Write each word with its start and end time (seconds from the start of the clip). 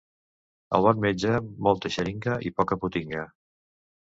El 0.77 0.85
bon 0.87 1.03
metge, 1.03 1.33
molta 1.67 1.93
xeringa 1.97 2.39
i 2.51 2.53
poca 2.63 2.79
potinga. 2.87 3.29